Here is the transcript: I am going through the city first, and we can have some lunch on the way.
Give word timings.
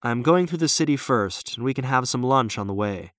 I 0.00 0.12
am 0.12 0.22
going 0.22 0.46
through 0.46 0.58
the 0.58 0.68
city 0.68 0.96
first, 0.96 1.56
and 1.56 1.64
we 1.64 1.74
can 1.74 1.84
have 1.84 2.08
some 2.08 2.22
lunch 2.22 2.56
on 2.56 2.68
the 2.68 2.74
way. 2.74 3.10